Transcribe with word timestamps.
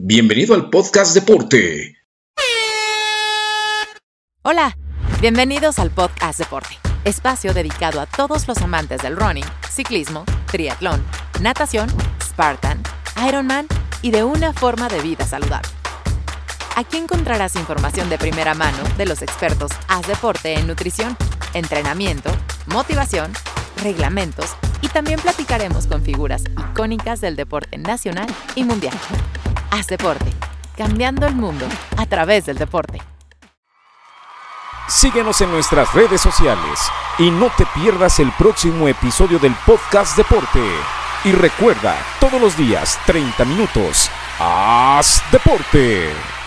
Bienvenido 0.00 0.54
al 0.54 0.70
podcast 0.70 1.12
Deporte. 1.12 1.96
Hola, 4.42 4.78
bienvenidos 5.20 5.80
al 5.80 5.90
podcast 5.90 6.38
Deporte, 6.38 6.78
espacio 7.04 7.52
dedicado 7.52 8.00
a 8.00 8.06
todos 8.06 8.46
los 8.46 8.58
amantes 8.58 9.02
del 9.02 9.16
running, 9.16 9.44
ciclismo, 9.68 10.24
triatlón, 10.46 11.04
natación, 11.42 11.88
Spartan, 12.22 12.80
Ironman 13.26 13.66
y 14.00 14.12
de 14.12 14.22
una 14.22 14.52
forma 14.52 14.88
de 14.88 15.00
vida 15.00 15.26
saludable. 15.26 15.68
Aquí 16.76 16.96
encontrarás 16.96 17.56
información 17.56 18.08
de 18.08 18.18
primera 18.18 18.54
mano 18.54 18.78
de 18.96 19.04
los 19.04 19.20
expertos 19.20 19.72
Haz 19.88 20.06
Deporte 20.06 20.54
en 20.54 20.68
nutrición, 20.68 21.16
entrenamiento, 21.54 22.30
motivación, 22.66 23.32
reglamentos 23.82 24.54
y 24.80 24.86
también 24.88 25.18
platicaremos 25.18 25.88
con 25.88 26.04
figuras 26.04 26.44
icónicas 26.70 27.20
del 27.20 27.34
deporte 27.34 27.78
nacional 27.78 28.28
y 28.54 28.62
mundial. 28.62 28.94
Haz 29.70 29.86
deporte, 29.86 30.32
cambiando 30.76 31.26
el 31.26 31.34
mundo 31.34 31.66
a 31.96 32.06
través 32.06 32.46
del 32.46 32.56
deporte. 32.56 33.02
Síguenos 34.88 35.40
en 35.42 35.50
nuestras 35.50 35.92
redes 35.92 36.20
sociales 36.20 36.80
y 37.18 37.30
no 37.30 37.50
te 37.54 37.66
pierdas 37.66 38.18
el 38.20 38.32
próximo 38.32 38.88
episodio 38.88 39.38
del 39.38 39.54
podcast 39.66 40.16
Deporte. 40.16 40.64
Y 41.24 41.32
recuerda, 41.32 41.96
todos 42.18 42.40
los 42.40 42.56
días, 42.56 42.98
30 43.04 43.44
minutos, 43.44 44.10
haz 44.38 45.22
deporte. 45.30 46.37